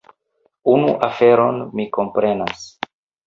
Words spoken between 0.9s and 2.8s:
aferon mi komprenas.